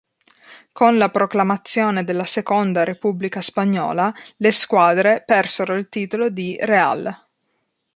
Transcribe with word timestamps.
Con 0.71 0.97
la 0.97 1.11
proclamazione 1.11 2.03
della 2.03 2.25
seconda 2.25 2.83
repubblica 2.83 3.39
spagnola, 3.43 4.11
le 4.37 4.51
squadre 4.51 5.21
persero 5.23 5.75
il 5.75 5.89
titolo 5.89 6.29
di 6.31 6.57
"Real". 6.59 7.15